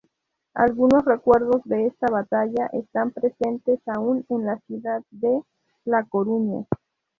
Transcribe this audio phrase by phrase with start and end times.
[0.55, 5.43] Algunos recuerdos de esta batalla están presentes aún en la ciudad de
[5.85, 6.65] La Coruña.